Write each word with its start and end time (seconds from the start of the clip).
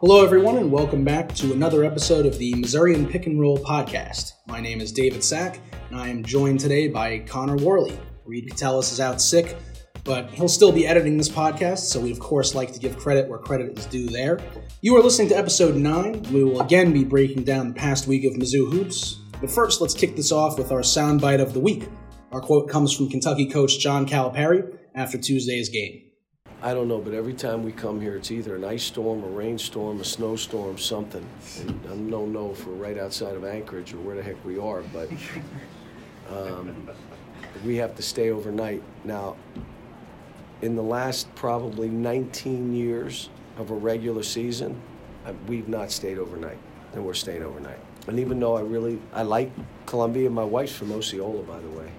Hello, 0.00 0.24
everyone, 0.24 0.56
and 0.56 0.72
welcome 0.72 1.04
back 1.04 1.34
to 1.34 1.52
another 1.52 1.84
episode 1.84 2.24
of 2.24 2.38
the 2.38 2.54
Missourian 2.54 3.06
Pick 3.06 3.26
and 3.26 3.38
Roll 3.38 3.58
podcast. 3.58 4.32
My 4.46 4.58
name 4.58 4.80
is 4.80 4.92
David 4.92 5.22
Sack, 5.22 5.60
and 5.90 6.00
I 6.00 6.08
am 6.08 6.24
joined 6.24 6.58
today 6.58 6.88
by 6.88 7.18
Connor 7.18 7.56
Worley. 7.56 8.00
Reed 8.24 8.48
Catellis 8.48 8.92
is 8.92 9.00
out 9.00 9.20
sick, 9.20 9.58
but 10.02 10.30
he'll 10.30 10.48
still 10.48 10.72
be 10.72 10.86
editing 10.86 11.18
this 11.18 11.28
podcast, 11.28 11.80
so 11.80 12.00
we 12.00 12.10
of 12.10 12.18
course 12.18 12.54
like 12.54 12.72
to 12.72 12.80
give 12.80 12.96
credit 12.96 13.28
where 13.28 13.40
credit 13.40 13.78
is 13.78 13.84
due 13.84 14.06
there. 14.06 14.40
You 14.80 14.96
are 14.96 15.02
listening 15.02 15.28
to 15.28 15.36
episode 15.36 15.76
9. 15.76 16.22
We 16.32 16.44
will 16.44 16.62
again 16.62 16.94
be 16.94 17.04
breaking 17.04 17.44
down 17.44 17.68
the 17.68 17.74
past 17.74 18.06
week 18.06 18.24
of 18.24 18.32
Mizzou 18.32 18.72
Hoops. 18.72 19.20
But 19.38 19.50
first, 19.50 19.82
let's 19.82 19.92
kick 19.92 20.16
this 20.16 20.32
off 20.32 20.56
with 20.56 20.72
our 20.72 20.80
soundbite 20.80 21.42
of 21.42 21.52
the 21.52 21.60
week. 21.60 21.90
Our 22.32 22.40
quote 22.40 22.70
comes 22.70 22.96
from 22.96 23.10
Kentucky 23.10 23.44
coach 23.44 23.78
John 23.78 24.06
Calipari 24.06 24.78
after 24.94 25.18
Tuesday's 25.18 25.68
game. 25.68 26.09
I 26.62 26.74
don't 26.74 26.88
know, 26.88 26.98
but 26.98 27.14
every 27.14 27.32
time 27.32 27.62
we 27.62 27.72
come 27.72 28.02
here, 28.02 28.16
it's 28.16 28.30
either 28.30 28.54
an 28.54 28.64
ice 28.64 28.84
storm, 28.84 29.24
a 29.24 29.26
rainstorm, 29.26 29.98
a 29.98 30.04
snowstorm, 30.04 30.76
something. 30.76 31.26
And 31.60 31.80
I 31.86 31.88
don't 31.88 32.32
know 32.34 32.50
if 32.50 32.66
we're 32.66 32.74
right 32.74 32.98
outside 32.98 33.34
of 33.34 33.46
Anchorage 33.46 33.94
or 33.94 33.98
where 33.98 34.14
the 34.14 34.22
heck 34.22 34.44
we 34.44 34.58
are, 34.58 34.82
but 34.92 35.10
um, 36.30 36.90
we 37.64 37.76
have 37.76 37.96
to 37.96 38.02
stay 38.02 38.30
overnight. 38.30 38.82
Now, 39.04 39.36
in 40.60 40.76
the 40.76 40.82
last 40.82 41.34
probably 41.34 41.88
19 41.88 42.74
years 42.74 43.30
of 43.56 43.70
a 43.70 43.74
regular 43.74 44.22
season, 44.22 44.78
we've 45.46 45.68
not 45.68 45.90
stayed 45.90 46.18
overnight, 46.18 46.58
and 46.92 47.02
we're 47.02 47.14
staying 47.14 47.42
overnight. 47.42 47.78
And 48.06 48.18
even 48.18 48.38
though 48.38 48.58
I 48.58 48.60
really, 48.60 49.00
I 49.14 49.22
like 49.22 49.50
Columbia, 49.86 50.28
my 50.28 50.44
wife's 50.44 50.74
from 50.74 50.92
Osceola, 50.92 51.42
by 51.42 51.58
the 51.58 51.68
way. 51.68 51.90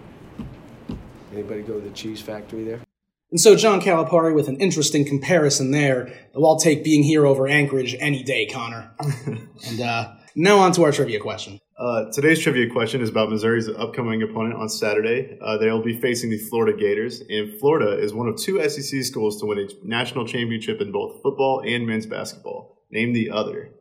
Anybody 1.33 1.63
go 1.63 1.79
to 1.79 1.81
the 1.81 1.95
cheese 1.95 2.21
factory 2.21 2.63
there? 2.63 2.81
And 3.31 3.39
so 3.39 3.55
John 3.55 3.79
Calipari 3.79 4.35
with 4.35 4.49
an 4.49 4.57
interesting 4.57 5.05
comparison 5.05 5.71
there. 5.71 6.11
I'll 6.35 6.59
take 6.59 6.83
being 6.83 7.01
here 7.01 7.25
over 7.25 7.47
Anchorage 7.47 7.95
any 7.99 8.23
day, 8.23 8.45
Connor. 8.45 8.91
and 8.99 9.81
uh, 9.81 10.13
now 10.35 10.59
on 10.59 10.73
to 10.73 10.83
our 10.83 10.91
trivia 10.91 11.19
question. 11.19 11.59
Uh, 11.77 12.11
today's 12.11 12.39
trivia 12.39 12.69
question 12.69 13.01
is 13.01 13.09
about 13.09 13.29
Missouri's 13.29 13.69
upcoming 13.69 14.21
opponent 14.21 14.55
on 14.55 14.69
Saturday. 14.69 15.37
Uh, 15.41 15.57
they'll 15.57 15.81
be 15.81 15.99
facing 15.99 16.29
the 16.29 16.37
Florida 16.37 16.77
Gators, 16.77 17.21
and 17.21 17.57
Florida 17.59 17.97
is 17.97 18.13
one 18.13 18.27
of 18.27 18.37
two 18.37 18.61
SEC 18.69 19.03
schools 19.03 19.39
to 19.39 19.47
win 19.47 19.57
a 19.57 19.67
national 19.83 20.27
championship 20.27 20.79
in 20.79 20.91
both 20.91 21.23
football 21.23 21.63
and 21.65 21.87
men's 21.87 22.05
basketball. 22.05 22.83
Name 22.91 23.13
the 23.13 23.31
other. 23.31 23.71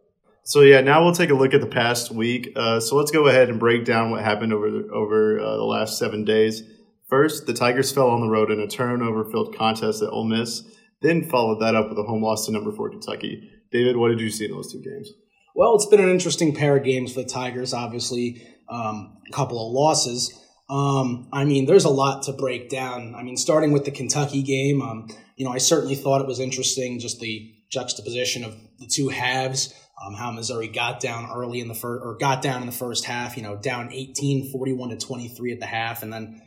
So 0.45 0.63
yeah, 0.63 0.81
now 0.81 1.05
we'll 1.05 1.13
take 1.13 1.31
a 1.31 1.35
look 1.35 1.53
at 1.53 1.61
the 1.61 1.67
past 1.67 2.11
week. 2.11 2.53
Uh, 2.57 2.81
so 2.81 2.97
let's 2.97 3.11
go 3.11 3.27
ahead 3.27 3.51
and 3.51 3.61
break 3.61 3.85
down 3.85 4.11
what 4.11 4.23
happened 4.23 4.53
over 4.53 4.71
the, 4.71 4.89
over 4.91 5.39
uh, 5.39 5.57
the 5.57 5.65
last 5.65 5.99
seven 5.99 6.25
days. 6.25 6.63
First, 7.11 7.47
the 7.47 7.53
Tigers 7.53 7.93
fell 7.93 8.09
on 8.09 8.21
the 8.21 8.29
road 8.29 8.53
in 8.53 8.61
a 8.61 8.69
turnover-filled 8.69 9.57
contest 9.57 10.01
at 10.01 10.11
Ole 10.11 10.25
Miss. 10.25 10.63
Then 11.03 11.29
followed 11.29 11.61
that 11.61 11.75
up 11.75 11.89
with 11.89 11.99
a 11.99 12.05
home 12.05 12.23
loss 12.23 12.47
to 12.47 12.53
number 12.53 12.71
four 12.71 12.89
Kentucky. 12.89 13.51
David, 13.73 13.97
what 13.97 14.09
did 14.09 14.21
you 14.21 14.31
see 14.31 14.45
in 14.45 14.53
those 14.53 14.73
two 14.73 14.81
games? 14.81 15.11
Well, 15.55 15.75
it's 15.75 15.87
been 15.87 16.01
an 16.01 16.09
interesting 16.09 16.55
pair 16.55 16.77
of 16.77 16.85
games 16.85 17.13
for 17.13 17.23
the 17.23 17.29
Tigers. 17.29 17.75
Obviously, 17.75 18.47
um, 18.69 19.19
a 19.29 19.33
couple 19.33 19.67
of 19.67 19.73
losses. 19.73 20.33
Um, 20.69 21.29
I 21.33 21.45
mean, 21.45 21.67
there's 21.67 21.85
a 21.85 21.91
lot 21.91 22.23
to 22.25 22.33
break 22.33 22.69
down. 22.69 23.17
I 23.17 23.25
mean, 23.25 23.37
starting 23.37 23.73
with 23.73 23.85
the 23.85 23.91
Kentucky 23.91 24.43
game, 24.43 24.81
um, 24.81 25.09
you 25.37 25.45
know, 25.45 25.51
I 25.51 25.59
certainly 25.59 25.97
thought 25.97 26.21
it 26.21 26.29
was 26.29 26.39
interesting 26.39 27.01
just 27.01 27.19
the 27.19 27.53
juxtaposition 27.71 28.45
of 28.45 28.57
the 28.79 28.87
two 28.87 29.09
halves. 29.09 29.75
Um, 30.03 30.15
how 30.15 30.31
Missouri 30.31 30.69
got 30.69 30.99
down 30.99 31.29
early 31.31 31.61
in 31.61 31.69
the 31.69 31.75
first, 31.75 32.03
or 32.03 32.17
got 32.17 32.41
down 32.41 32.63
in 32.63 32.67
the 32.67 32.73
first 32.73 33.05
half. 33.05 33.37
You 33.37 33.43
know, 33.43 33.57
down 33.57 33.93
18, 33.93 34.51
41 34.51 34.91
to 34.91 34.97
23 34.97 35.53
at 35.53 35.61
the 35.61 35.67
half, 35.67 36.03
and 36.03 36.13
then 36.13 36.41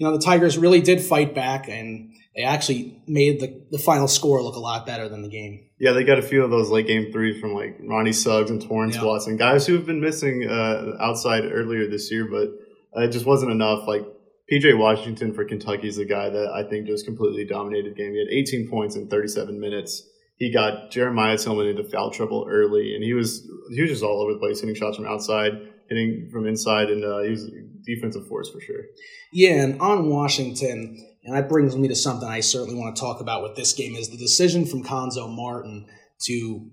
you 0.00 0.06
know, 0.06 0.16
the 0.16 0.22
Tigers 0.22 0.56
really 0.56 0.80
did 0.80 1.02
fight 1.02 1.34
back 1.34 1.68
and 1.68 2.14
they 2.34 2.42
actually 2.42 3.02
made 3.06 3.38
the, 3.38 3.62
the 3.70 3.78
final 3.78 4.08
score 4.08 4.42
look 4.42 4.56
a 4.56 4.60
lot 4.60 4.86
better 4.86 5.10
than 5.10 5.20
the 5.20 5.28
game. 5.28 5.68
Yeah, 5.78 5.92
they 5.92 6.04
got 6.04 6.18
a 6.18 6.22
few 6.22 6.42
of 6.42 6.50
those 6.50 6.70
late 6.70 6.86
game 6.86 7.12
threes 7.12 7.38
from 7.38 7.52
like 7.52 7.78
Ronnie 7.82 8.14
Suggs 8.14 8.50
and 8.50 8.66
Torrence 8.66 8.96
yeah. 8.96 9.04
Watson, 9.04 9.36
guys 9.36 9.66
who 9.66 9.74
have 9.74 9.84
been 9.84 10.00
missing 10.00 10.48
uh, 10.48 10.96
outside 11.00 11.44
earlier 11.44 11.86
this 11.86 12.10
year, 12.10 12.24
but 12.24 12.48
uh, 12.96 13.04
it 13.04 13.12
just 13.12 13.26
wasn't 13.26 13.52
enough. 13.52 13.86
Like 13.86 14.06
PJ 14.50 14.78
Washington 14.78 15.34
for 15.34 15.44
Kentucky 15.44 15.88
is 15.88 15.98
a 15.98 16.06
guy 16.06 16.30
that 16.30 16.50
I 16.50 16.62
think 16.62 16.86
just 16.86 17.04
completely 17.04 17.44
dominated 17.44 17.92
the 17.92 17.96
game. 17.96 18.14
He 18.14 18.20
had 18.20 18.28
18 18.32 18.70
points 18.70 18.96
in 18.96 19.06
37 19.06 19.60
minutes. 19.60 20.08
He 20.36 20.50
got 20.50 20.90
Jeremiah 20.90 21.36
Tilmon 21.36 21.68
into 21.68 21.84
foul 21.84 22.10
trouble 22.10 22.46
early, 22.48 22.94
and 22.94 23.04
he 23.04 23.12
was 23.12 23.46
he 23.74 23.82
was 23.82 23.90
just 23.90 24.02
all 24.02 24.22
over 24.22 24.32
the 24.32 24.38
place, 24.38 24.60
hitting 24.60 24.74
shots 24.74 24.96
from 24.96 25.04
outside, 25.04 25.52
hitting 25.90 26.30
from 26.32 26.46
inside, 26.46 26.88
and 26.88 27.04
uh, 27.04 27.20
he 27.20 27.30
was 27.30 27.50
defensive 27.84 28.26
force 28.28 28.48
for 28.48 28.60
sure. 28.60 28.84
Yeah, 29.32 29.62
and 29.62 29.80
on 29.80 30.08
Washington, 30.08 30.96
and 31.24 31.36
that 31.36 31.48
brings 31.48 31.76
me 31.76 31.88
to 31.88 31.96
something 31.96 32.28
I 32.28 32.40
certainly 32.40 32.80
want 32.80 32.96
to 32.96 33.00
talk 33.00 33.20
about 33.20 33.42
with 33.42 33.56
this 33.56 33.74
game 33.74 33.96
is 33.96 34.08
the 34.08 34.16
decision 34.16 34.64
from 34.64 34.82
Cuonzo 34.82 35.28
Martin 35.28 35.86
to 36.26 36.70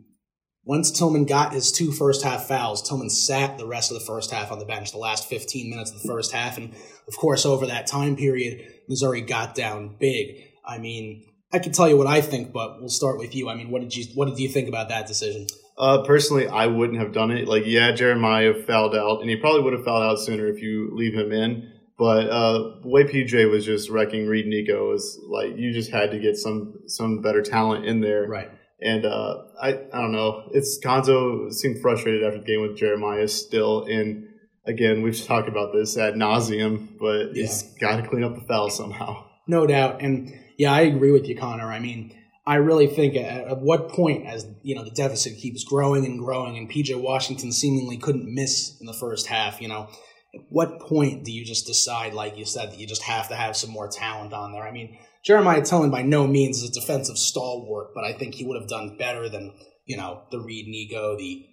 once 0.64 0.92
Tilmon 0.92 1.28
got 1.28 1.54
his 1.54 1.72
two 1.72 1.94
first 1.94 2.24
half 2.24 2.46
fouls, 2.46 2.88
Tilmon 2.88 3.10
sat 3.10 3.58
the 3.58 3.66
rest 3.66 3.90
of 3.90 3.98
the 3.98 4.06
first 4.06 4.32
half 4.32 4.52
on 4.52 4.60
the 4.60 4.66
bench, 4.66 4.92
the 4.92 4.98
last 4.98 5.30
15 5.30 5.70
minutes 5.70 5.92
of 5.92 6.02
the 6.02 6.08
first 6.08 6.34
half. 6.34 6.58
And 6.58 6.74
of 7.08 7.16
course, 7.16 7.46
over 7.46 7.66
that 7.68 7.88
time 7.88 8.18
period, 8.18 8.68
Missouri 8.90 9.22
got 9.22 9.56
down 9.56 9.96
big. 9.98 10.44
I 10.66 10.78
mean, 10.78 11.24
I 11.54 11.60
can 11.60 11.72
tell 11.72 11.88
you 11.88 11.96
what 11.96 12.08
I 12.08 12.20
think, 12.20 12.52
but 12.52 12.82
we'll 12.82 12.90
start 12.90 13.18
with 13.18 13.34
you. 13.34 13.50
I 13.50 13.56
mean, 13.56 13.72
what 13.72 13.82
did 13.82 13.96
you 13.96 14.06
what 14.14 14.28
did 14.28 14.40
you 14.40 14.50
think 14.50 14.68
about 14.68 14.90
that 14.90 15.08
decision? 15.08 15.48
Uh, 15.78 16.04
personally, 16.04 16.48
I 16.48 16.68
wouldn't 16.68 17.00
have 17.00 17.14
done 17.14 17.32
it. 17.32 17.48
Like, 17.48 17.64
yeah, 17.66 17.92
Jeremiah 17.92 18.54
fouled 18.54 18.96
out, 18.96 19.22
and 19.22 19.30
he 19.30 19.36
probably 19.36 19.62
would 19.62 19.74
have 19.74 19.86
fouled 19.86 20.04
out 20.04 20.20
sooner 20.20 20.48
if 20.48 20.62
you 20.62 20.90
leave 20.92 21.14
him 21.14 21.32
in. 21.32 21.72
But 21.98 22.30
uh, 22.30 22.80
the 22.82 22.88
way 22.88 23.04
PJ 23.04 23.50
was 23.50 23.66
just 23.66 23.90
wrecking 23.90 24.28
Reed 24.28 24.46
Nikko 24.46 24.90
was 24.90 25.20
like 25.28 25.58
you 25.58 25.74
just 25.74 25.92
had 25.92 26.12
to 26.12 26.20
get 26.20 26.38
some 26.38 26.82
some 26.86 27.22
better 27.22 27.42
talent 27.42 27.86
in 27.86 28.02
there. 28.02 28.28
Right. 28.28 28.52
And 28.80 29.04
uh, 29.04 29.46
I 29.60 29.70
I 29.70 30.02
don't 30.02 30.12
know. 30.12 30.50
It's 30.54 30.80
Cuonzo 30.80 31.52
seemed 31.52 31.82
frustrated 31.82 32.24
after 32.24 32.38
the 32.38 32.46
game 32.46 32.62
with 32.62 32.78
Jeremiah 32.78 33.28
still. 33.28 33.86
And 33.86 34.28
again, 34.68 35.02
we've 35.02 35.20
talked 35.26 35.50
about 35.50 35.74
this 35.74 35.98
ad 35.98 36.14
nauseum, 36.14 37.00
but 37.00 37.36
yeah. 37.36 37.44
he's 37.44 37.64
got 37.80 37.98
to 37.98 38.08
clean 38.08 38.24
up 38.24 38.36
the 38.36 38.42
foul 38.42 38.70
somehow. 38.70 39.26
No 39.48 39.66
doubt. 39.66 40.02
And 40.02 40.32
yeah, 40.58 40.74
I 40.74 40.82
agree 40.82 41.12
with 41.12 41.28
you, 41.28 41.36
Connor. 41.36 41.72
I 41.72 41.80
mean, 41.80 42.14
I 42.48 42.56
really 42.56 42.88
think 42.88 43.18
at, 43.18 43.50
at, 43.50 43.60
what 43.60 43.90
point, 43.90 44.26
as 44.26 44.48
you 44.64 44.74
know, 44.74 44.86
the 44.86 44.92
deficit 44.92 45.38
keeps 45.38 45.66
growing 45.66 46.06
and 46.06 46.18
growing, 46.18 46.58
and 46.58 46.72
PJ 46.72 47.00
Washington 47.00 47.52
seemingly 47.52 47.98
couldn't 47.98 48.34
miss 48.34 48.80
in 48.80 48.88
the 48.88 48.94
first 48.94 49.28
half. 49.28 49.62
You 49.62 49.68
know, 49.68 49.90
at 50.34 50.42
what 50.48 50.80
point 50.80 51.26
do 51.26 51.34
you 51.34 51.44
just 51.44 51.68
decide, 51.68 52.14
like 52.14 52.38
you 52.38 52.46
said, 52.46 52.72
that 52.72 52.80
you 52.80 52.88
just 52.88 53.04
have 53.04 53.28
to 53.28 53.36
have 53.36 53.58
some 53.58 53.70
more 53.70 53.90
talent 53.90 54.32
on 54.32 54.54
there? 54.54 54.66
I 54.66 54.72
mean, 54.72 54.98
Jeremiah 55.26 55.60
Tilmon 55.60 55.92
by 55.92 56.04
no 56.04 56.26
means 56.26 56.64
is 56.64 56.70
a 56.70 56.74
defensive 56.80 57.18
stalwart, 57.18 57.90
but 57.94 58.06
I 58.06 58.14
think 58.14 58.36
he 58.36 58.46
would 58.46 58.60
have 58.60 58.70
done 58.70 58.96
better 58.98 59.28
than 59.28 59.54
you 59.86 59.98
know 59.98 60.24
the 60.32 60.40
Reed 60.40 60.68
Nikko, 60.70 61.18
the 61.18 61.46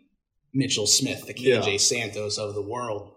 Mitchell 0.55 0.87
Smith, 0.87 1.27
the 1.27 1.35
KJ 1.35 1.73
yeah. 1.73 1.77
Santos 1.77 2.39
of 2.39 2.55
the 2.55 2.63
world. 2.63 3.17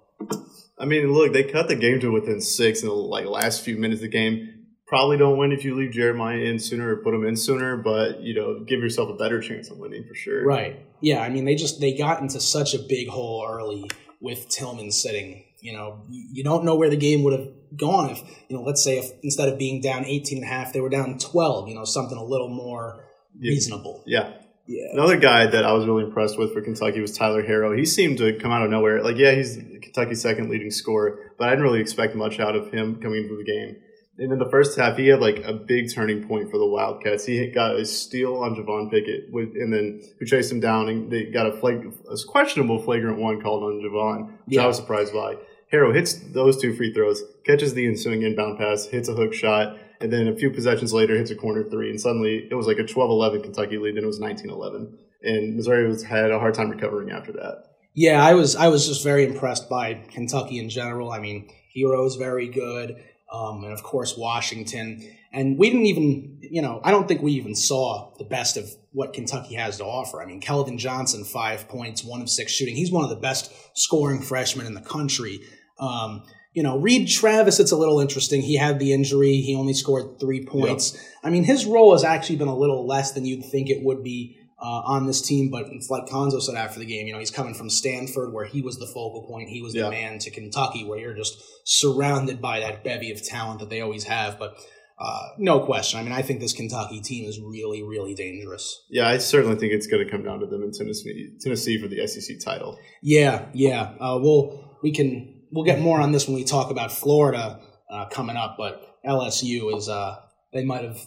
I 0.80 0.86
mean, 0.86 1.14
look, 1.14 1.32
they 1.32 1.44
cut 1.44 1.68
the 1.68 1.76
game 1.76 2.00
to 2.00 2.12
within 2.12 2.42
six 2.42 2.82
in 2.82 2.88
the 2.88 2.96
like 2.96 3.28
last 3.28 3.62
few 3.62 3.78
minutes 3.78 4.00
of 4.00 4.10
the 4.10 4.18
game 4.18 4.57
probably 4.88 5.18
don't 5.18 5.38
win 5.38 5.52
if 5.52 5.66
you 5.66 5.76
leave 5.76 5.92
Jeremiah 5.92 6.38
in 6.38 6.60
sooner 6.60 6.94
or 6.94 6.98
put 6.98 7.14
him 7.14 7.26
in 7.26 7.36
sooner, 7.36 7.78
but 7.78 8.22
you 8.22 8.34
know, 8.34 8.64
give 8.64 8.80
yourself 8.80 9.10
a 9.10 9.14
better 9.14 9.42
chance 9.42 9.70
of 9.70 9.78
winning 9.78 10.06
for 10.08 10.16
sure. 10.16 10.46
Right. 10.46 10.80
Yeah. 11.02 11.20
I 11.20 11.30
mean, 11.30 11.46
they 11.46 11.56
just 11.56 11.80
they 11.80 11.96
got 11.96 12.22
into 12.22 12.40
such 12.40 12.74
a 12.74 12.80
big 12.80 13.10
hole 13.10 13.46
early 13.48 13.90
with 14.22 14.48
Tilmon 14.50 14.92
sitting. 14.92 15.44
You 15.60 15.74
know, 15.74 16.04
you 16.10 16.44
don't 16.44 16.64
know 16.64 16.76
where 16.76 16.90
the 16.90 16.98
game 16.98 17.24
would 17.24 17.38
have 17.38 17.50
gone 17.76 18.12
if 18.12 18.20
you 18.48 18.56
know, 18.56 18.64
let's 18.64 18.84
say 18.84 18.98
if 18.98 19.12
instead 19.24 19.50
of 19.50 19.58
being 19.58 19.82
down 19.82 20.06
18 20.06 20.38
and 20.38 20.46
a 20.46 20.48
half, 20.48 20.72
they 20.72 20.80
were 20.80 20.90
down 20.90 21.18
12. 21.18 21.68
You 21.68 21.76
know, 21.76 21.84
something 21.84 22.18
a 22.18 22.24
little 22.24 22.50
more 22.50 23.04
reasonable. 23.40 24.04
Yeah. 24.06 24.34
Yeah. 24.68 24.88
Another 24.94 25.18
guy 25.18 25.48
that 25.48 25.64
I 25.64 25.72
was 25.72 25.86
really 25.86 26.04
impressed 26.04 26.38
with 26.38 26.54
for 26.54 26.62
Kentucky 26.62 27.00
was 27.00 27.18
Tyler 27.18 27.42
Herro. 27.42 27.78
He 27.78 27.86
seemed 27.86 28.18
to 28.18 28.38
come 28.38 28.52
out 28.52 28.64
of 28.64 28.70
nowhere. 28.70 29.02
Like, 29.02 29.16
yeah, 29.18 29.34
he's 29.34 29.56
Kentucky's 29.82 30.22
second 30.22 30.50
leading 30.50 30.72
scorer, 30.72 31.32
but 31.38 31.48
I 31.48 31.52
didn't 31.52 31.64
really 31.64 31.80
expect 31.80 32.16
much 32.16 32.42
out 32.42 32.56
of 32.56 32.70
him 32.72 33.02
coming 33.02 33.24
into 33.24 33.38
the 33.38 33.46
game 33.46 33.78
and 34.20 34.32
in 34.32 34.40
the 34.40 34.50
first 34.50 34.78
half, 34.78 34.98
he 34.98 35.08
had 35.08 35.20
like 35.20 35.44
a 35.46 35.54
big 35.54 35.94
turning 35.94 36.28
point 36.28 36.50
for 36.50 36.58
the 36.58 36.66
Wildcats. 36.66 37.26
He 37.26 37.48
got 37.52 37.76
a 37.76 37.86
steal 37.86 38.38
on 38.38 38.56
Javon 38.56 38.90
Pickett, 38.90 39.32
with, 39.32 39.50
and 39.56 39.72
then 39.72 40.02
who 40.20 40.26
chased 40.26 40.52
him 40.52 40.60
down, 40.60 40.90
and 40.90 41.12
they 41.12 41.26
got 41.26 41.46
a, 41.46 41.52
flag, 41.52 41.94
a 42.10 42.18
questionable 42.28 42.82
flagrant 42.82 43.20
one 43.20 43.42
called 43.42 43.64
on 43.64 43.82
Javon, 43.82 44.32
which 44.46 44.56
yeah. 44.56 44.64
I 44.64 44.68
was 44.68 44.78
surprised 44.78 45.14
by. 45.14 45.36
Herro 45.72 45.94
hits 45.94 46.14
those 46.14 46.60
two 46.60 46.76
free 46.76 46.94
throws, 46.94 47.24
catches 47.46 47.74
the 47.74 47.86
ensuing 47.86 48.24
inbound 48.24 48.58
pass, 48.58 48.88
hits 48.88 49.10
a 49.10 49.14
hook 49.14 49.34
shot, 49.34 49.78
and 50.00 50.12
then 50.12 50.28
a 50.28 50.36
few 50.36 50.50
possessions 50.50 50.94
later 50.94 51.16
hits 51.16 51.30
a 51.30 51.36
corner 51.36 51.64
three, 51.64 51.90
and 51.90 52.00
suddenly 52.00 52.48
it 52.50 52.56
was 52.56 52.68
like 52.68 52.80
a 52.80 52.84
12-11 52.84 53.44
Kentucky 53.44 53.78
lead, 53.78 53.96
and 53.96 54.04
it 54.04 54.08
was 54.08 54.20
19-11, 54.20 54.94
and 55.24 55.56
Missouri 55.56 55.88
was 55.88 56.04
had 56.04 56.32
a 56.32 56.40
hard 56.40 56.54
time 56.54 56.70
recovering 56.70 57.12
after 57.12 57.34
that. 57.34 57.64
Yeah, 57.94 58.24
I 58.24 58.36
was 58.36 58.56
I 58.56 58.68
was 58.68 58.88
just 58.88 59.04
very 59.04 59.26
impressed 59.26 59.70
by 59.70 59.96
Kentucky 59.96 60.60
in 60.60 60.70
general. 60.70 61.12
I 61.12 61.20
mean, 61.20 61.50
Herro's 61.76 62.16
very 62.16 62.48
good 62.48 62.96
um, 63.32 63.64
and 63.64 63.74
of 63.74 63.84
course 63.84 64.16
Washington. 64.18 65.04
And 65.34 65.58
we 65.58 65.70
didn't 65.70 65.86
even, 65.88 66.40
you 66.42 66.62
know, 66.62 66.80
I 66.84 66.92
don't 66.92 67.08
think 67.08 67.22
we 67.22 67.34
even 67.34 67.54
saw 67.56 68.14
the 68.18 68.24
best 68.24 68.58
of 68.58 68.70
what 68.92 69.14
Kentucky 69.14 69.56
has 69.56 69.78
to 69.78 69.86
offer. 69.86 70.22
I 70.22 70.26
mean, 70.26 70.42
Keldon 70.42 70.78
Johnson, 70.78 71.24
five 71.24 71.68
points, 71.68 72.04
one 72.04 72.22
of 72.22 72.30
six 72.30 72.52
shooting. 72.52 72.76
He's 72.76 72.92
one 72.92 73.04
of 73.04 73.10
the 73.10 73.18
best 73.18 73.52
scoring 73.78 74.22
freshmen 74.22 74.66
in 74.66 74.74
the 74.74 74.82
country. 74.82 75.42
Um, 75.80 76.24
you 76.54 76.64
know, 76.64 76.80
Reid 76.80 77.08
Travis, 77.08 77.60
it's 77.60 77.72
a 77.72 77.78
little 77.78 78.00
interesting. 78.00 78.42
He 78.42 78.58
had 78.58 78.80
the 78.80 78.92
injury. 78.92 79.42
He 79.42 79.54
only 79.56 79.74
scored 79.74 80.20
three 80.20 80.44
points. 80.44 80.94
Yep. 80.94 81.04
I 81.26 81.30
mean, 81.30 81.44
his 81.44 81.66
role 81.66 81.92
has 81.92 82.04
actually 82.04 82.38
been 82.38 82.48
a 82.48 82.58
little 82.58 82.88
less 82.88 83.12
than 83.12 83.26
you'd 83.26 83.46
think 83.46 83.70
it 83.70 83.84
would 83.84 84.04
be 84.04 84.40
uh, 84.60 84.82
on 84.86 85.06
this 85.06 85.22
team, 85.22 85.50
but 85.52 85.68
it's 85.72 85.90
like 85.90 86.06
Cuonzo 86.08 86.42
said 86.42 86.56
after 86.56 86.80
the 86.80 86.86
game. 86.86 87.06
You 87.08 87.14
know, 87.14 87.20
he's 87.20 87.32
coming 87.32 87.54
from 87.54 87.70
Stanford, 87.70 88.34
where 88.34 88.46
he 88.46 88.62
was 88.62 88.78
the 88.80 88.88
focal 88.88 89.26
point, 89.28 89.50
he 89.50 89.62
was 89.62 89.74
the 89.74 89.80
Yeah. 89.80 89.90
man, 89.90 90.20
to 90.20 90.32
Kentucky, 90.32 90.84
where 90.84 90.98
you're 91.00 91.14
just 91.16 91.38
surrounded 91.64 92.42
by 92.42 92.60
that 92.62 92.84
bevy 92.84 93.12
of 93.12 93.24
talent 93.24 93.60
that 93.60 93.70
they 93.70 93.82
always 93.82 94.06
have. 94.06 94.40
But 94.40 94.56
uh, 95.00 95.28
no 95.38 95.60
question. 95.60 96.00
I 96.00 96.04
mean, 96.04 96.12
I 96.12 96.24
think 96.24 96.40
this 96.40 96.54
Kentucky 96.54 97.02
team 97.02 97.26
is 97.30 97.40
really, 97.40 97.84
really 97.84 98.16
dangerous. 98.16 98.84
Yeah, 98.90 99.08
I 99.08 99.20
certainly 99.20 99.56
think 99.56 99.74
it's 99.74 99.86
going 99.86 100.04
to 100.04 100.12
come 100.12 100.24
down 100.24 100.40
to 100.40 100.48
them 100.48 100.64
in 100.64 100.72
Tennessee, 100.72 101.30
Tennessee 101.40 101.80
for 101.80 101.88
the 101.88 102.08
SEC 102.08 102.40
title. 102.44 102.80
Yeah, 103.04 103.46
yeah. 103.54 103.94
Uh, 104.00 104.18
we'll 104.20 104.76
we 104.82 104.92
can 104.92 105.44
we'll 105.52 105.66
get 105.66 105.80
more 105.80 106.02
on 106.02 106.14
this 106.14 106.28
when 106.28 106.36
we 106.36 106.44
talk 106.44 106.72
about 106.72 106.92
Florida 106.92 107.60
uh, 107.92 108.08
coming 108.10 108.38
up. 108.38 108.56
But 108.58 108.82
LSU 109.06 109.78
is 109.78 109.88
uh, 109.88 110.16
they 110.52 110.66
might 110.66 110.84
have, 110.84 110.98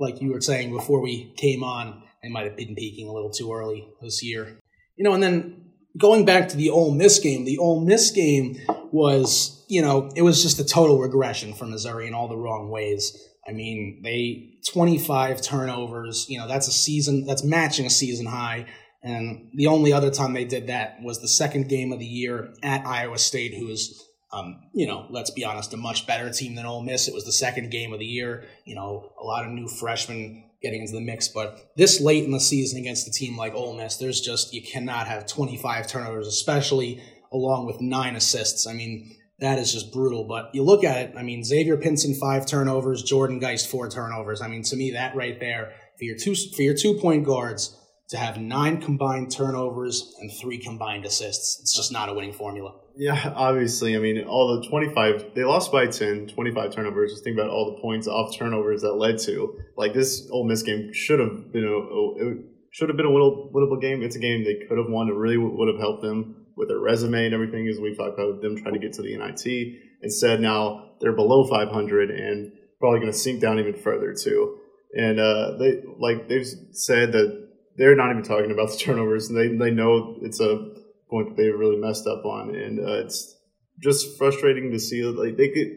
like 0.00 0.20
you 0.20 0.32
were 0.32 0.40
saying 0.40 0.72
before 0.72 1.00
we 1.00 1.32
came 1.36 1.62
on, 1.62 2.02
they 2.22 2.28
might 2.28 2.44
have 2.44 2.56
been 2.56 2.74
peaking 2.74 3.08
a 3.08 3.12
little 3.12 3.30
too 3.30 3.52
early 3.52 3.88
this 4.00 4.22
year. 4.22 4.58
You 4.96 5.04
know, 5.04 5.12
and 5.12 5.22
then 5.22 5.70
going 5.98 6.24
back 6.24 6.48
to 6.48 6.56
the 6.56 6.70
Ole 6.70 6.92
Miss 6.92 7.18
game, 7.18 7.44
the 7.44 7.58
Ole 7.58 7.84
Miss 7.84 8.10
game 8.10 8.58
was 8.92 9.64
you 9.68 9.82
know 9.82 10.10
it 10.16 10.22
was 10.22 10.42
just 10.42 10.60
a 10.60 10.64
total 10.64 10.98
regression 10.98 11.54
for 11.54 11.66
Missouri 11.66 12.06
in 12.06 12.14
all 12.14 12.28
the 12.28 12.36
wrong 12.36 12.70
ways. 12.70 13.16
I 13.48 13.52
mean, 13.52 14.00
they 14.02 14.56
25 14.72 15.40
turnovers. 15.40 16.26
You 16.28 16.38
know, 16.38 16.48
that's 16.48 16.68
a 16.68 16.72
season 16.72 17.26
that's 17.26 17.44
matching 17.44 17.86
a 17.86 17.90
season 17.90 18.26
high. 18.26 18.66
And 19.02 19.50
the 19.54 19.68
only 19.68 19.92
other 19.92 20.10
time 20.10 20.32
they 20.32 20.44
did 20.44 20.66
that 20.66 20.96
was 21.00 21.20
the 21.20 21.28
second 21.28 21.68
game 21.68 21.92
of 21.92 22.00
the 22.00 22.06
year 22.06 22.52
at 22.62 22.84
Iowa 22.84 23.18
State, 23.18 23.54
who 23.54 23.68
is, 23.68 24.02
um, 24.36 24.62
you 24.72 24.86
know, 24.86 25.06
let's 25.10 25.30
be 25.30 25.44
honest, 25.44 25.72
a 25.72 25.76
much 25.76 26.06
better 26.06 26.30
team 26.30 26.54
than 26.54 26.66
Ole 26.66 26.82
Miss. 26.82 27.08
It 27.08 27.14
was 27.14 27.24
the 27.24 27.32
second 27.32 27.70
game 27.70 27.92
of 27.92 27.98
the 27.98 28.06
year. 28.06 28.44
You 28.64 28.74
know, 28.74 29.12
a 29.20 29.24
lot 29.24 29.44
of 29.44 29.52
new 29.52 29.68
freshmen 29.68 30.44
getting 30.62 30.80
into 30.80 30.92
the 30.92 31.00
mix. 31.00 31.28
But 31.28 31.70
this 31.76 32.00
late 32.00 32.24
in 32.24 32.30
the 32.30 32.40
season 32.40 32.78
against 32.78 33.08
a 33.08 33.10
team 33.10 33.36
like 33.36 33.54
Ole 33.54 33.76
Miss, 33.76 33.96
there's 33.96 34.20
just, 34.20 34.52
you 34.52 34.62
cannot 34.62 35.06
have 35.06 35.26
25 35.26 35.86
turnovers, 35.86 36.26
especially 36.26 37.02
along 37.32 37.66
with 37.66 37.80
nine 37.80 38.16
assists. 38.16 38.66
I 38.66 38.72
mean, 38.72 39.16
that 39.38 39.58
is 39.58 39.72
just 39.72 39.92
brutal. 39.92 40.24
But 40.24 40.54
you 40.54 40.62
look 40.62 40.84
at 40.84 40.96
it, 40.98 41.14
I 41.16 41.22
mean, 41.22 41.44
Xavier 41.44 41.76
Pinson, 41.76 42.14
five 42.14 42.46
turnovers, 42.46 43.02
Jordan 43.02 43.38
Geist, 43.38 43.70
four 43.70 43.88
turnovers. 43.88 44.40
I 44.40 44.48
mean, 44.48 44.62
to 44.64 44.76
me, 44.76 44.92
that 44.92 45.14
right 45.14 45.38
there, 45.38 45.72
for 45.98 46.04
your 46.04 46.16
two, 46.16 46.34
for 46.34 46.62
your 46.62 46.74
two 46.74 46.94
point 46.94 47.24
guards, 47.24 47.76
to 48.08 48.16
have 48.16 48.38
nine 48.38 48.80
combined 48.80 49.30
turnovers 49.32 50.14
and 50.20 50.30
three 50.40 50.58
combined 50.58 51.04
assists. 51.04 51.60
It's 51.60 51.74
just 51.74 51.92
not 51.92 52.08
a 52.08 52.14
winning 52.14 52.32
formula. 52.32 52.74
Yeah, 52.96 53.32
obviously. 53.34 53.94
I 53.96 53.98
mean, 53.98 54.24
all 54.24 54.60
the 54.60 54.68
25, 54.68 55.34
they 55.34 55.44
lost 55.44 55.72
by 55.72 55.86
10, 55.86 56.28
25 56.28 56.70
turnovers. 56.70 57.12
Just 57.12 57.24
think 57.24 57.36
about 57.36 57.50
all 57.50 57.74
the 57.74 57.82
points 57.82 58.06
off 58.06 58.36
turnovers 58.36 58.82
that 58.82 58.92
led 58.92 59.18
to. 59.20 59.58
Like, 59.76 59.92
this 59.92 60.28
Ole 60.30 60.46
Miss 60.46 60.62
game 60.62 60.92
should 60.92 61.20
have 61.20 61.52
been 61.52 61.64
a, 61.64 62.26
it 62.26 62.38
should 62.70 62.88
have 62.88 62.96
been 62.96 63.06
a 63.06 63.10
winnable, 63.10 63.52
winnable 63.52 63.80
game. 63.80 64.02
It's 64.02 64.16
a 64.16 64.20
game 64.20 64.44
they 64.44 64.66
could 64.66 64.78
have 64.78 64.88
won. 64.88 65.08
It 65.08 65.14
really 65.14 65.36
would 65.36 65.68
have 65.68 65.78
helped 65.80 66.02
them 66.02 66.46
with 66.56 66.68
their 66.68 66.78
resume 66.78 67.26
and 67.26 67.34
everything, 67.34 67.68
as 67.68 67.78
we 67.78 67.94
talked 67.94 68.18
about 68.18 68.40
them 68.40 68.56
trying 68.56 68.74
to 68.74 68.80
get 68.80 68.94
to 68.94 69.02
the 69.02 69.16
NIT. 69.16 69.76
Instead, 70.02 70.40
now 70.40 70.92
they're 71.00 71.12
below 71.12 71.46
500 71.46 72.10
and 72.10 72.52
probably 72.78 73.00
going 73.00 73.12
to 73.12 73.18
sink 73.18 73.42
down 73.42 73.58
even 73.58 73.74
further, 73.74 74.14
too. 74.14 74.58
And 74.94 75.20
uh, 75.20 75.58
they, 75.58 75.82
like, 75.98 76.28
they've 76.28 76.46
said 76.72 77.12
that 77.12 77.45
they're 77.76 77.96
not 77.96 78.10
even 78.10 78.22
talking 78.22 78.50
about 78.50 78.70
the 78.70 78.76
turnovers, 78.76 79.28
and 79.28 79.36
they, 79.36 79.48
they 79.48 79.70
know 79.70 80.16
it's 80.22 80.40
a 80.40 80.70
point 81.10 81.28
that 81.28 81.36
they've 81.36 81.58
really 81.58 81.76
messed 81.76 82.06
up 82.06 82.24
on, 82.24 82.54
and 82.54 82.80
uh, 82.80 83.04
it's 83.04 83.36
just 83.80 84.16
frustrating 84.18 84.70
to 84.72 84.78
see. 84.78 85.02
Like 85.04 85.36
they 85.36 85.48
get 85.48 85.68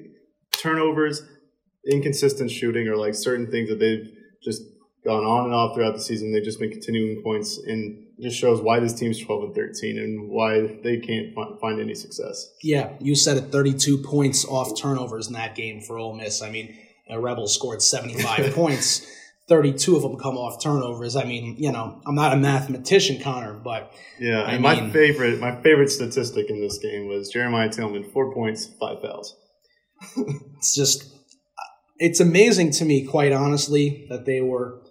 turnovers, 0.51 1.21
inconsistent 1.89 2.51
shooting, 2.51 2.87
or 2.87 2.95
like 2.95 3.15
certain 3.15 3.49
things 3.51 3.69
that 3.69 3.79
they've 3.79 4.07
just 4.43 4.61
gone 5.05 5.23
on 5.23 5.45
and 5.45 5.53
off 5.53 5.75
throughout 5.75 5.93
the 5.93 6.01
season. 6.01 6.31
They've 6.31 6.43
just 6.43 6.59
been 6.59 6.71
continuing 6.71 7.21
points, 7.21 7.57
and 7.57 8.05
just 8.19 8.37
shows 8.37 8.61
why 8.61 8.79
this 8.79 8.93
team's 8.93 9.19
twelve 9.19 9.43
and 9.43 9.55
thirteen, 9.55 9.97
and 9.97 10.29
why 10.29 10.79
they 10.83 10.97
can't 10.97 11.33
find, 11.35 11.59
find 11.59 11.79
any 11.79 11.95
success. 11.95 12.49
Yeah, 12.63 12.91
you 12.99 13.15
said 13.15 13.37
it 13.37 13.51
32 13.51 13.99
points 13.99 14.45
off 14.45 14.79
turnovers 14.79 15.27
in 15.27 15.33
that 15.33 15.55
game 15.55 15.81
for 15.81 15.97
Ole 15.97 16.15
Miss. 16.15 16.41
I 16.41 16.49
mean, 16.49 16.77
the 17.09 17.19
Rebels 17.19 17.53
scored 17.53 17.81
75 17.81 18.53
points. 18.55 19.05
32 19.49 19.95
of 19.95 20.03
them 20.03 20.17
come 20.17 20.37
off 20.37 20.61
turnovers. 20.63 21.15
I 21.15 21.25
mean, 21.25 21.55
you 21.57 21.71
know, 21.71 22.01
I'm 22.05 22.15
not 22.15 22.33
a 22.33 22.37
mathematician, 22.37 23.21
Connor, 23.21 23.53
but 23.53 23.91
Yeah, 24.19 24.43
I 24.43 24.53
and 24.53 24.63
my 24.63 24.89
favorite 24.91 25.39
my 25.39 25.61
favorite 25.61 25.89
statistic 25.89 26.49
in 26.49 26.61
this 26.61 26.77
game 26.77 27.07
was 27.07 27.29
Jeremiah 27.29 27.69
Tilmon, 27.69 28.11
four 28.13 28.33
points, 28.33 28.69
five 28.79 29.01
fouls. 29.01 29.35
it's 30.57 30.75
just 30.75 31.11
it's 31.97 32.19
amazing 32.19 32.71
to 32.71 32.85
me 32.85 33.05
quite 33.05 33.33
honestly 33.33 34.05
that 34.09 34.25
they 34.25 34.39
were 34.39 34.81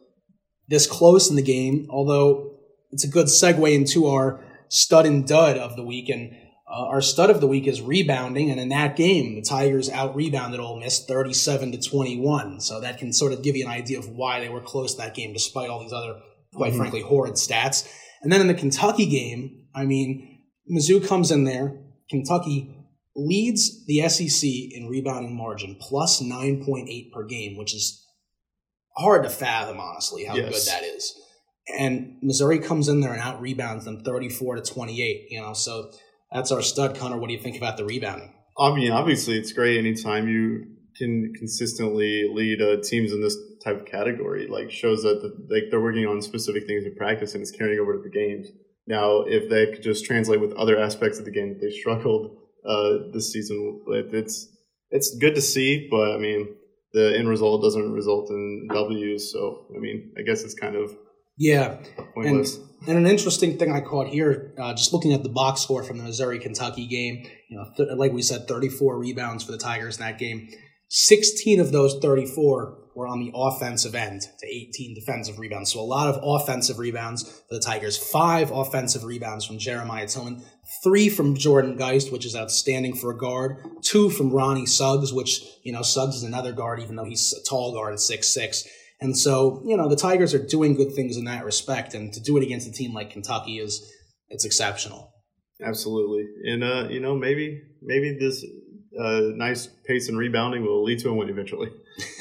this 0.69 0.87
close 0.87 1.31
in 1.31 1.37
the 1.37 1.43
game 1.43 1.87
although 1.89 2.59
it's 2.91 3.05
a 3.05 3.09
good 3.09 3.27
segue 3.27 3.75
into 3.75 4.07
our 4.07 4.45
stud 4.69 5.07
and 5.07 5.27
dud 5.27 5.57
of 5.57 5.77
the 5.77 5.83
week 5.83 6.11
and 6.11 6.37
uh, 6.71 6.85
our 6.87 7.01
stud 7.01 7.31
of 7.31 7.41
the 7.41 7.47
week 7.47 7.67
is 7.67 7.81
rebounding 7.81 8.51
and 8.51 8.61
in 8.61 8.69
that 8.69 8.95
game 8.97 9.35
the 9.35 9.43
tigers 9.43 9.89
out 9.91 10.15
rebounded 10.15 10.61
Ole 10.61 10.79
Miss 10.81 11.05
37 11.05 11.73
to 11.73 11.79
21 11.81 12.61
so 12.61 12.81
that 12.81 12.99
can 12.99 13.13
sort 13.13 13.33
of 13.33 13.43
give 13.43 13.57
you 13.57 13.65
an 13.65 13.71
idea 13.71 13.99
of 13.99 14.09
why 14.11 14.41
they 14.41 14.49
were 14.49 14.61
close 14.61 14.97
that 14.97 15.15
game 15.15 15.33
despite 15.33 15.71
all 15.71 15.81
these 15.81 15.93
other 15.93 16.21
quite 16.55 16.73
Mhm. 16.73 16.77
frankly 16.77 17.01
horrid 17.03 17.35
stats 17.35 17.87
and 18.23 18.33
then 18.33 18.41
in 18.41 18.47
the 18.49 18.55
kentucky 18.55 19.07
game 19.07 19.65
i 19.75 19.85
mean 19.85 20.41
mizzou 20.71 21.07
comes 21.07 21.31
in 21.31 21.45
there 21.45 21.79
kentucky 22.11 22.75
leads 23.17 23.85
the 23.87 24.09
SEC 24.09 24.49
in 24.73 24.87
rebounding 24.89 25.35
margin, 25.37 25.77
plus 25.81 26.21
9.8 26.23 27.11
per 27.13 27.25
game, 27.27 27.57
which 27.57 27.75
is 27.75 28.07
hard 28.97 29.25
to 29.25 29.29
fathom, 29.29 29.81
honestly, 29.81 30.25
how 30.25 30.37
Yes. 30.37 30.53
good 30.65 30.73
that 30.73 30.85
is. 30.85 31.15
And 31.79 32.17
Missouri 32.23 32.61
comes 32.61 32.87
in 32.89 33.01
there 33.01 33.13
and 33.13 33.21
out 33.21 33.41
rebounds 33.41 33.85
them 33.87 34.05
34 34.05 34.55
to 34.57 34.63
28, 34.63 35.27
you 35.31 35.41
know, 35.41 35.53
so 35.53 35.91
that's 36.33 36.53
our 36.53 36.63
stud, 36.63 36.97
Connor. 36.97 37.19
What 37.19 37.29
do 37.29 37.35
you 37.35 37.41
think 37.41 37.57
about 37.57 37.77
the 37.77 37.85
rebounding? 37.85 38.33
I 38.59 38.75
mean, 38.75 38.91
obviously, 38.91 39.39
it's 39.39 39.53
great 39.53 39.79
anytime 39.79 40.29
you 40.29 40.67
can 40.97 41.33
consistently 41.35 42.29
lead 42.33 42.61
uh, 42.61 42.83
teams 42.83 43.13
in 43.13 43.21
this 43.21 43.37
type 43.65 43.81
of 43.81 43.87
category. 43.87 44.49
Like, 44.49 44.71
shows 44.71 45.03
that 45.03 45.23
the, 45.23 45.55
like 45.55 45.71
they're 45.71 45.81
working 45.81 46.07
on 46.07 46.21
specific 46.21 46.67
things 46.67 46.85
in 46.85 46.95
practice 46.97 47.35
and 47.35 47.43
it's 47.43 47.53
carrying 47.53 47.79
over 47.79 47.95
to 47.95 48.03
the 48.03 48.11
games. 48.11 48.49
Now, 48.87 49.21
if 49.27 49.49
they 49.49 49.67
could 49.67 49.83
just 49.83 50.07
translate 50.07 50.41
with 50.41 50.53
other 50.55 50.79
aspects 50.79 51.19
of 51.19 51.25
the 51.25 51.31
game 51.31 51.51
that 51.51 51.61
they 51.61 51.71
struggled 51.71 52.37
uh, 52.67 53.11
this 53.13 53.33
season 53.33 53.83
with, 53.87 54.15
it's 54.15 54.49
it's 54.91 55.17
good 55.19 55.35
to 55.35 55.43
see. 55.43 55.89
But 55.91 56.13
I 56.15 56.19
mean, 56.19 56.57
the 56.95 57.17
end 57.17 57.29
result 57.29 57.63
doesn't 57.63 57.93
result 57.93 58.31
in 58.31 58.69
W's. 58.73 59.31
So 59.31 59.67
I 59.77 59.79
mean, 59.79 60.13
I 60.19 60.23
guess 60.23 60.43
it's 60.43 60.55
kind 60.55 60.75
of 60.75 60.97
Yeah, 61.39 61.79
pointless. 62.15 62.59
And 62.87 62.97
an 62.97 63.07
interesting 63.07 63.59
thing 63.59 63.73
I 63.73 63.81
caught 63.81 64.09
here, 64.09 64.55
uh, 64.59 64.73
just 64.75 64.93
looking 64.93 65.13
at 65.13 65.23
the 65.23 65.29
box 65.29 65.63
score 65.63 65.83
from 65.83 65.99
the 65.99 66.05
Missouri 66.05 66.39
Kentucky 66.39 66.87
game, 66.87 67.27
you 67.49 67.57
know, 67.57 67.67
th- 67.77 67.91
like 67.97 68.13
we 68.13 68.23
said, 68.23 68.47
34 68.47 68.99
rebounds 68.99 69.45
for 69.45 69.53
the 69.53 69.59
Tigers 69.59 69.99
in 69.99 70.05
that 70.05 70.19
game. 70.19 70.49
16 70.89 71.61
of 71.61 71.71
those 71.73 71.99
34 72.01 72.79
were 72.95 73.07
on 73.07 73.21
the 73.21 73.31
offensive 73.35 73.95
end 73.95 74.23
to 74.23 74.47
18 74.47 74.95
defensive 74.95 75.39
rebounds. 75.39 75.73
So 75.73 75.81
a 75.81 75.83
lot 75.83 76.09
of 76.09 76.21
offensive 76.23 76.79
rebounds 76.79 77.23
for 77.23 77.55
the 77.55 77.61
Tigers. 77.61 77.97
Five 77.97 78.51
offensive 78.51 79.05
rebounds 79.05 79.45
from 79.45 79.59
Jeremiah 79.59 80.07
Tilmon, 80.07 80.43
three 80.83 81.09
from 81.09 81.37
Jordan 81.37 81.77
Geist, 81.77 82.11
which 82.11 82.27
is 82.27 82.35
outstanding 82.35 82.97
for 82.97 83.13
a 83.13 83.17
guard, 83.17 83.59
two 83.83 84.11
from 84.11 84.31
Ronnie 84.31 84.67
Suggs, 84.67 85.13
which, 85.13 85.43
you 85.63 85.73
know, 85.73 85.83
Suggs 85.83 86.17
is 86.17 86.23
another 86.25 86.53
guard, 86.53 86.81
even 86.81 86.97
though 86.97 87.05
he's 87.05 87.33
a 87.33 87.49
tall 87.49 87.73
guard 87.73 87.93
at 87.93 88.01
six 88.01 88.35
six. 88.35 88.67
And 89.01 89.17
so, 89.17 89.63
you 89.65 89.77
know, 89.77 89.89
the 89.89 89.97
Tigers 89.97 90.35
are 90.35 90.45
doing 90.45 90.75
good 90.75 90.93
things 90.93 91.17
in 91.17 91.25
that 91.25 91.45
respect, 91.45 91.95
and 91.95 92.13
to 92.13 92.21
do 92.21 92.37
it 92.37 92.43
against 92.43 92.67
a 92.67 92.73
team 92.73 92.93
like 92.93 93.11
Kentucky 93.11 93.59
is 93.59 93.93
it's 94.29 94.45
exceptional. 94.45 95.13
Absolutely, 95.65 96.27
and 96.45 96.63
uh, 96.63 96.89
you 96.89 97.01
know 97.01 97.17
maybe 97.17 97.63
maybe 97.83 98.17
this 98.19 98.45
uh, 98.99 99.23
nice 99.35 99.69
pace 99.87 100.09
and 100.09 100.19
rebounding 100.19 100.63
will 100.63 100.85
lead 100.85 100.99
to 101.01 101.09
a 101.09 101.15
win 101.15 101.29
eventually. 101.29 101.71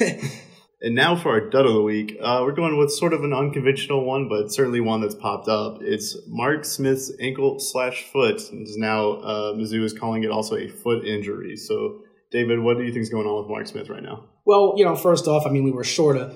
and 0.82 0.94
now 0.94 1.16
for 1.16 1.30
our 1.30 1.48
dud 1.48 1.66
of 1.66 1.72
the 1.72 1.82
week, 1.82 2.16
uh, 2.20 2.40
we're 2.42 2.54
going 2.54 2.76
with 2.78 2.92
sort 2.92 3.12
of 3.12 3.22
an 3.22 3.32
unconventional 3.32 4.04
one, 4.04 4.28
but 4.28 4.52
certainly 4.52 4.80
one 4.80 5.00
that's 5.00 5.14
popped 5.14 5.48
up. 5.48 5.78
It's 5.82 6.16
Mark 6.26 6.64
Smith's 6.64 7.12
ankle 7.20 7.58
slash 7.60 8.04
foot. 8.12 8.36
Is 8.36 8.76
now 8.76 9.12
uh, 9.12 9.52
Mizzou 9.54 9.84
is 9.84 9.92
calling 9.92 10.24
it 10.24 10.30
also 10.30 10.56
a 10.56 10.68
foot 10.68 11.04
injury. 11.04 11.56
So, 11.56 12.02
David, 12.30 12.60
what 12.60 12.76
do 12.76 12.84
you 12.84 12.92
think 12.92 13.02
is 13.02 13.10
going 13.10 13.26
on 13.26 13.42
with 13.42 13.50
Mark 13.50 13.66
Smith 13.66 13.88
right 13.88 14.02
now? 14.02 14.24
Well, 14.44 14.74
you 14.76 14.84
know, 14.84 14.96
first 14.96 15.28
off, 15.28 15.46
I 15.46 15.50
mean, 15.50 15.62
we 15.62 15.70
were 15.70 15.84
sure 15.84 16.14
to 16.14 16.34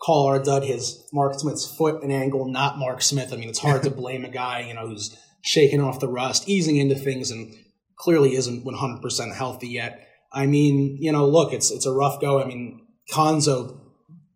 call 0.00 0.26
our 0.26 0.42
dud 0.42 0.64
his 0.64 1.06
Mark 1.12 1.38
Smith's 1.38 1.66
foot 1.76 2.02
and 2.02 2.12
ankle, 2.12 2.46
not 2.48 2.78
Mark 2.78 3.02
Smith. 3.02 3.32
I 3.32 3.36
mean, 3.36 3.48
it's 3.48 3.58
hard 3.58 3.82
to 3.84 3.90
blame 4.02 4.24
a 4.24 4.28
guy, 4.30 4.60
you 4.60 4.74
know, 4.74 4.88
who's 4.88 5.16
shaking 5.42 5.80
off 5.80 6.00
the 6.00 6.08
rust, 6.08 6.48
easing 6.48 6.76
into 6.76 6.94
things, 6.94 7.30
and 7.30 7.54
clearly 7.98 8.34
isn't 8.34 8.64
100% 8.64 9.34
healthy 9.34 9.68
yet. 9.68 10.06
I 10.32 10.46
mean, 10.46 10.98
you 11.00 11.12
know, 11.12 11.26
look, 11.26 11.52
it's 11.52 11.70
it's 11.70 11.86
a 11.86 11.92
rough 11.92 12.20
go. 12.20 12.42
I 12.42 12.46
mean, 12.46 12.86
Cuonzo 13.12 13.80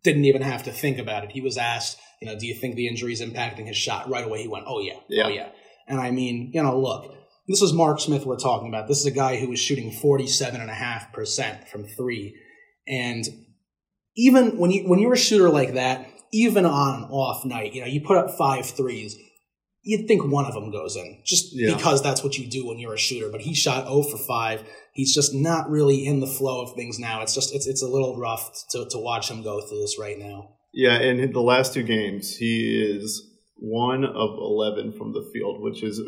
didn't 0.03 0.25
even 0.25 0.43
have 0.43 0.63
to 0.65 0.73
think 0.73 0.99
about 0.99 1.25
it. 1.25 1.33
He 1.33 1.41
was 1.41 1.59
asked, 1.59 1.99
you 2.23 2.29
know, 2.29 2.39
do 2.39 2.47
you 2.47 2.55
think 2.55 2.75
the 2.75 2.87
injury 2.89 3.13
is 3.13 3.21
impacting 3.21 3.67
his 3.67 3.77
shot? 3.77 4.09
Right 4.09 4.25
away, 4.25 4.43
he 4.43 4.49
went, 4.49 4.65
oh 4.67 4.81
yeah, 4.81 4.99
Yeah. 5.09 5.27
oh 5.27 5.29
yeah. 5.29 5.49
And 5.89 6.01
I 6.01 6.11
mean, 6.11 6.53
you 6.55 6.63
know, 6.63 6.79
look, 6.79 7.13
this 7.49 7.61
is 7.63 7.73
Mark 7.73 7.99
Smith 8.01 8.25
we're 8.25 8.37
talking 8.39 8.69
about. 8.69 8.87
This 8.87 9.01
is 9.01 9.07
a 9.07 9.11
guy 9.11 9.37
who 9.39 9.49
was 9.49 9.59
shooting 9.59 9.91
47.5% 9.91 11.69
from 11.69 11.85
three. 11.85 12.35
And 12.87 13.25
even 14.21 14.59
when 14.59 14.71
you 14.71 14.89
when 14.89 14.99
you're 14.99 15.15
a 15.15 15.19
shooter 15.19 15.49
like 15.49 15.75
that, 15.75 16.07
even 16.33 16.65
on 16.67 17.05
an 17.05 17.11
off 17.11 17.45
night, 17.45 17.75
you 17.75 17.81
know, 17.81 17.87
you 17.87 18.01
put 18.01 18.17
up 18.19 18.37
five 18.37 18.67
threes, 18.67 19.17
you'd 19.83 20.07
think 20.07 20.25
one 20.25 20.45
of 20.45 20.55
them 20.55 20.71
goes 20.71 20.95
in 20.97 21.23
just 21.25 21.53
Yeah. 21.53 21.75
because 21.75 22.03
that's 22.03 22.23
what 22.23 22.37
you 22.39 22.47
do 22.49 22.67
when 22.67 22.79
you're 22.79 22.95
a 22.95 22.99
shooter. 22.99 23.31
But 23.31 23.41
he 23.41 23.55
shot 23.55 23.87
0 23.87 24.03
for 24.03 24.19
5. 24.19 24.63
He's 24.93 25.15
just 25.15 25.35
not 25.35 25.71
really 25.71 26.05
in 26.07 26.21
the 26.21 26.27
flow 26.27 26.63
of 26.63 26.75
things 26.75 26.99
now. 26.99 27.23
It's 27.23 27.35
just, 27.35 27.55
it's, 27.55 27.67
it's 27.67 27.83
a 27.83 27.89
little 27.89 28.19
rough 28.19 28.51
to, 28.71 28.87
to 28.91 28.99
watch 28.99 29.31
him 29.31 29.43
go 29.43 29.61
through 29.61 29.81
this 29.81 29.99
right 29.99 30.19
now. 30.19 30.57
Yeah, 30.73 30.95
and 30.95 31.19
in 31.19 31.33
the 31.33 31.41
last 31.41 31.73
two 31.75 31.83
games, 31.83 32.37
he 32.37 32.81
is 32.81 33.27
one 33.57 34.05
of 34.05 34.31
11 34.39 34.93
from 34.93 35.13
the 35.13 35.29
field, 35.33 35.63
which 35.63 35.83
is 35.83 36.01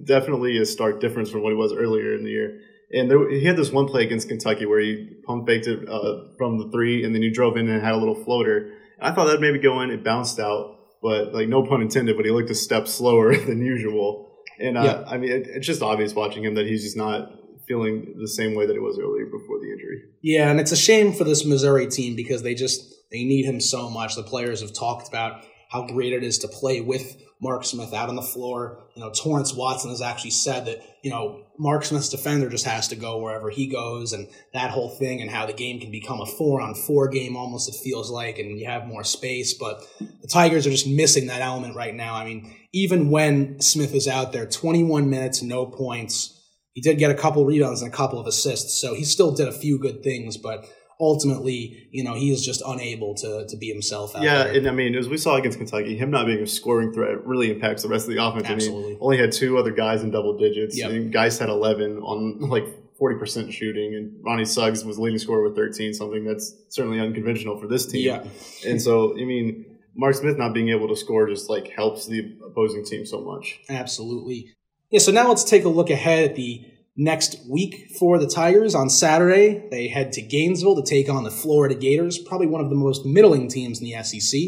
definitely 0.04 0.58
a 0.58 0.66
stark 0.66 1.00
difference 1.00 1.30
from 1.30 1.42
what 1.42 1.50
he 1.50 1.56
was 1.56 1.72
earlier 1.72 2.14
in 2.14 2.24
the 2.24 2.30
year. 2.30 2.58
And 2.92 3.10
there, 3.10 3.30
he 3.30 3.44
had 3.44 3.56
this 3.56 3.72
one 3.72 3.86
play 3.86 4.04
against 4.04 4.28
Kentucky 4.28 4.66
where 4.66 4.80
he 4.80 5.08
pump 5.24 5.46
faked 5.46 5.66
it 5.66 5.88
uh, 5.88 6.24
from 6.36 6.58
the 6.58 6.70
three, 6.70 7.04
and 7.04 7.14
then 7.14 7.22
he 7.22 7.30
drove 7.30 7.56
in 7.56 7.68
and 7.68 7.82
had 7.82 7.94
a 7.94 7.96
little 7.96 8.22
floater. 8.24 8.74
I 9.00 9.12
thought 9.12 9.26
that 9.26 9.40
maybe 9.40 9.58
go 9.58 9.80
in. 9.80 9.90
It 9.90 10.04
bounced 10.04 10.38
out, 10.38 10.78
but 11.02 11.32
like 11.32 11.48
no 11.48 11.66
pun 11.66 11.80
intended. 11.80 12.16
But 12.16 12.26
he 12.26 12.30
looked 12.30 12.50
a 12.50 12.54
step 12.54 12.86
slower 12.86 13.36
than 13.46 13.64
usual. 13.64 14.30
And 14.58 14.76
uh, 14.76 14.82
Yeah. 14.82 15.04
I 15.06 15.18
mean, 15.18 15.30
it, 15.30 15.46
it's 15.46 15.66
just 15.66 15.82
obvious 15.82 16.14
watching 16.14 16.44
him 16.44 16.54
that 16.54 16.66
he's 16.66 16.82
just 16.82 16.96
not 16.96 17.32
feeling 17.66 18.14
the 18.18 18.28
same 18.28 18.54
way 18.54 18.66
that 18.66 18.72
he 18.72 18.78
was 18.78 18.98
earlier 18.98 19.26
before 19.26 19.58
the 19.60 19.70
injury. 19.72 20.02
Yeah, 20.20 20.50
and 20.50 20.60
it's 20.60 20.72
a 20.72 20.76
shame 20.76 21.12
for 21.12 21.24
this 21.24 21.44
Missouri 21.44 21.86
team 21.86 22.16
because 22.16 22.42
they 22.42 22.54
just 22.54 22.94
they 23.10 23.24
need 23.24 23.44
him 23.44 23.60
so 23.60 23.88
much. 23.88 24.14
The 24.14 24.22
players 24.22 24.60
have 24.60 24.72
talked 24.72 25.08
about 25.08 25.44
how 25.70 25.86
great 25.86 26.12
it 26.12 26.22
is 26.22 26.38
to 26.38 26.48
play 26.48 26.80
with 26.80 27.16
Mark 27.42 27.64
Smith 27.64 27.92
out 27.92 28.08
on 28.08 28.14
the 28.14 28.22
floor. 28.22 28.84
You 28.94 29.02
know, 29.02 29.10
Torrence 29.10 29.52
Watson 29.52 29.90
has 29.90 30.00
actually 30.00 30.30
said 30.30 30.66
that, 30.66 30.80
you 31.02 31.10
know, 31.10 31.42
Mark 31.58 31.84
Smith's 31.84 32.08
defender 32.08 32.48
just 32.48 32.64
has 32.64 32.86
to 32.88 32.96
go 32.96 33.18
wherever 33.18 33.50
he 33.50 33.66
goes 33.66 34.12
and 34.12 34.28
that 34.54 34.70
whole 34.70 34.88
thing 34.88 35.20
and 35.20 35.28
how 35.28 35.44
the 35.44 35.52
game 35.52 35.80
can 35.80 35.90
become 35.90 36.20
a 36.20 36.26
four 36.26 36.60
on 36.60 36.76
four 36.76 37.08
game 37.08 37.36
almost 37.36 37.68
it 37.68 37.74
feels 37.74 38.10
like 38.10 38.38
and 38.38 38.60
you 38.60 38.66
have 38.66 38.86
more 38.86 39.02
space. 39.02 39.54
But 39.54 39.84
the 39.98 40.28
Tigers 40.28 40.68
are 40.68 40.70
just 40.70 40.86
missing 40.86 41.26
that 41.26 41.42
element 41.42 41.74
right 41.74 41.94
now. 41.94 42.14
I 42.14 42.24
mean, 42.24 42.54
even 42.72 43.10
when 43.10 43.60
Smith 43.60 43.92
is 43.92 44.06
out 44.06 44.32
there, 44.32 44.46
21 44.46 45.10
minutes, 45.10 45.42
no 45.42 45.66
points. 45.66 46.38
He 46.74 46.80
did 46.80 46.98
get 46.98 47.10
a 47.10 47.14
couple 47.14 47.44
rebounds 47.44 47.82
and 47.82 47.92
a 47.92 47.94
couple 47.94 48.18
of 48.18 48.26
assists, 48.26 48.80
so 48.80 48.94
he 48.94 49.04
still 49.04 49.32
did 49.32 49.46
a 49.46 49.52
few 49.52 49.78
good 49.78 50.02
things, 50.02 50.38
but 50.38 50.66
ultimately, 51.02 51.88
you 51.90 52.04
know, 52.04 52.14
he 52.14 52.32
is 52.32 52.44
just 52.44 52.62
unable 52.66 53.14
to 53.16 53.44
to 53.48 53.56
be 53.56 53.68
himself 53.68 54.14
out 54.16 54.22
Yeah, 54.22 54.44
there. 54.44 54.54
and 54.56 54.68
I 54.68 54.70
mean, 54.70 54.94
as 54.94 55.08
we 55.08 55.18
saw 55.18 55.36
against 55.36 55.58
Kentucky, 55.58 55.96
him 55.96 56.10
not 56.10 56.26
being 56.26 56.42
a 56.42 56.46
scoring 56.46 56.92
threat 56.92 57.26
really 57.26 57.50
impacts 57.50 57.82
the 57.82 57.88
rest 57.88 58.08
of 58.08 58.14
the 58.14 58.24
offense. 58.24 58.48
I 58.48 58.52
Absolutely. 58.52 58.90
mean, 58.92 58.98
only 59.00 59.18
had 59.18 59.32
two 59.32 59.58
other 59.58 59.72
guys 59.72 60.02
in 60.02 60.10
double 60.10 60.38
digits. 60.38 60.78
Yep. 60.78 60.90
And 60.90 61.12
guys 61.12 61.38
had 61.38 61.48
11 61.48 61.98
on 61.98 62.40
like 62.48 62.64
40% 63.00 63.52
shooting, 63.52 63.94
and 63.96 64.12
Ronnie 64.24 64.44
Suggs 64.44 64.84
was 64.84 64.98
leading 64.98 65.18
scorer 65.18 65.42
with 65.42 65.56
13, 65.56 65.92
something 65.92 66.24
that's 66.24 66.54
certainly 66.68 67.00
unconventional 67.00 67.58
for 67.60 67.66
this 67.66 67.84
team. 67.84 68.06
Yeah. 68.06 68.24
And 68.64 68.80
so, 68.80 69.12
I 69.18 69.24
mean, 69.24 69.66
Mark 69.96 70.14
Smith 70.14 70.38
not 70.38 70.54
being 70.54 70.68
able 70.68 70.88
to 70.88 70.96
score 70.96 71.26
just 71.28 71.50
like 71.50 71.68
helps 71.68 72.06
the 72.06 72.36
opposing 72.46 72.84
team 72.84 73.04
so 73.04 73.20
much. 73.20 73.60
Absolutely. 73.68 74.54
Yeah, 74.90 75.00
so 75.00 75.10
now 75.10 75.28
let's 75.28 75.42
take 75.42 75.64
a 75.64 75.68
look 75.68 75.90
ahead 75.90 76.30
at 76.30 76.36
the 76.36 76.64
next 76.96 77.36
week 77.48 77.90
for 77.98 78.18
the 78.18 78.26
Tigers. 78.26 78.74
On 78.74 78.90
Saturday, 78.90 79.68
they 79.70 79.88
head 79.88 80.12
to 80.12 80.22
Gainesville 80.22 80.76
to 80.76 80.88
take 80.88 81.08
on 81.08 81.24
the 81.24 81.30
Florida 81.30 81.74
Gators, 81.74 82.18
probably 82.18 82.46
one 82.46 82.62
of 82.62 82.70
the 82.70 82.76
most 82.76 83.06
middling 83.06 83.48
teams 83.48 83.80
in 83.80 83.84
the 83.84 84.02
SEC. 84.02 84.40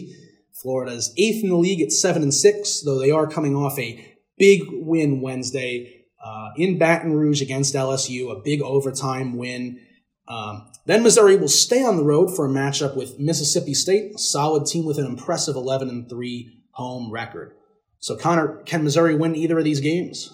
Florida's 0.63 1.13
eighth 1.17 1.43
in 1.43 1.51
the 1.51 1.57
league 1.57 1.81
at 1.81 1.93
seven 1.93 2.23
and 2.23 2.33
six, 2.33 2.81
though 2.81 2.99
they 2.99 3.11
are 3.11 3.27
coming 3.27 3.57
off 3.57 3.79
a 3.79 4.17
big 4.39 4.63
win 4.71 5.21
Wednesday 5.21 6.05
uh, 6.25 6.51
in 6.57 6.79
Baton 6.79 7.13
Rouge 7.13 7.43
against 7.43 7.75
LSU, 7.75 8.31
a 8.31 8.41
big 8.43 8.63
overtime 8.63 9.37
win. 9.37 9.81
Um, 10.27 10.71
then 10.87 11.03
Missouri 11.03 11.37
will 11.37 11.49
stay 11.49 11.85
on 11.85 11.97
the 11.97 12.05
road 12.05 12.35
for 12.35 12.47
a 12.47 12.49
matchup 12.49 12.97
with 12.97 13.19
Mississippi 13.19 13.75
State, 13.75 14.15
a 14.15 14.19
solid 14.19 14.67
team 14.67 14.87
with 14.87 14.99
an 14.99 15.07
impressive 15.07 15.55
11 15.55 15.89
and 15.91 16.09
3 16.09 16.63
home 16.71 17.13
record. 17.13 17.55
So, 17.99 18.17
Connor, 18.17 18.63
can 18.65 18.85
Missouri 18.85 19.15
win 19.15 19.37
either 19.37 19.59
of 19.59 19.65
these 19.65 19.81
games? 19.81 20.31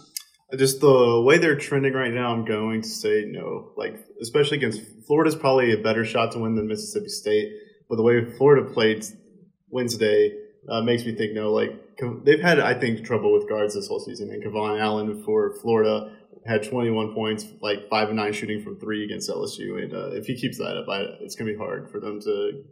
Just 0.57 0.81
the 0.81 1.23
way 1.25 1.39
they're 1.39 1.57
trending 1.57 1.93
right 1.93 2.13
now, 2.13 2.33
I'm 2.33 2.45
going 2.45 2.83
to 2.83 2.89
say 2.89 3.25
no. 3.27 3.73
Like, 3.77 4.05
especially 4.21 4.57
against 4.59 4.83
Florida's 5.07 5.37
probably 5.37 5.73
a 5.73 5.79
better 5.79 6.05
shot 6.05 6.33
to 6.33 6.39
win 6.39 6.55
than 6.55 6.67
Mississippi 6.67 7.09
State. 7.09 7.53
But 7.89 7.97
the 7.97 8.03
way 8.03 8.25
Florida 8.25 8.69
played 8.73 9.05
Wednesday 9.69 10.37
uh, 10.69 10.83
makes 10.83 11.05
me 11.05 11.15
think 11.15 11.35
no. 11.35 11.53
Like, 11.53 11.71
they've 12.25 12.41
had, 12.41 12.59
I 12.61 12.75
think, 12.75 13.05
trouble 13.05 13.33
with 13.33 13.49
guards 13.49 13.75
this 13.75 13.89
whole 13.89 14.01
season. 14.01 14.31
And 14.31 14.43
KeVaughn 14.43 14.81
Allen 14.81 15.23
for 15.25 15.55
Florida 15.61 16.17
had 16.47 16.63
21 16.63 17.15
points, 17.15 17.47
like 17.61 17.89
5 17.89 18.09
and 18.09 18.17
9 18.17 18.33
shooting 18.33 18.63
from 18.63 18.79
three 18.79 19.05
against 19.05 19.31
LSU. 19.31 19.83
And 19.83 19.93
uh, 19.93 20.11
if 20.13 20.27
he 20.27 20.37
keeps 20.41 20.59
that 20.59 20.77
up, 20.77 20.89
I, 20.89 21.01
it's 21.21 21.37
going 21.37 21.47
to 21.47 21.53
be 21.53 21.59
hard 21.59 21.91
for 21.91 22.01
them 22.01 22.21
to, 22.21 22.63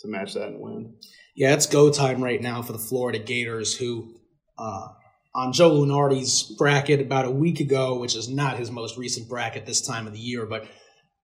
to 0.00 0.08
match 0.08 0.34
that 0.34 0.48
and 0.48 0.60
win. 0.60 0.94
Yeah, 1.36 1.54
it's 1.54 1.66
go 1.66 1.90
time 1.90 2.22
right 2.22 2.40
now 2.40 2.62
for 2.62 2.72
the 2.72 2.78
Florida 2.78 3.18
Gators, 3.18 3.76
who 3.76 4.14
uh, 4.58 4.88
on 5.34 5.52
Joe 5.52 5.70
Lunardi's 5.70 6.54
bracket 6.58 7.00
about 7.00 7.24
a 7.26 7.30
week 7.30 7.60
ago, 7.60 7.98
which 7.98 8.16
is 8.16 8.28
not 8.28 8.58
his 8.58 8.70
most 8.70 8.96
recent 8.96 9.28
bracket 9.28 9.66
this 9.66 9.80
time 9.86 10.06
of 10.06 10.12
the 10.12 10.18
year, 10.18 10.46
but 10.46 10.66